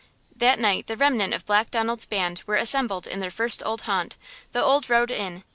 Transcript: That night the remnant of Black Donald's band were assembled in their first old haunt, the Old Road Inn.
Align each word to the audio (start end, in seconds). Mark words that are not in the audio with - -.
That 0.35 0.57
night 0.57 0.87
the 0.87 0.97
remnant 0.97 1.31
of 1.31 1.45
Black 1.45 1.69
Donald's 1.69 2.07
band 2.07 2.41
were 2.47 2.55
assembled 2.55 3.05
in 3.05 3.19
their 3.19 3.29
first 3.29 3.61
old 3.63 3.81
haunt, 3.81 4.17
the 4.51 4.63
Old 4.63 4.89
Road 4.89 5.11
Inn. 5.11 5.43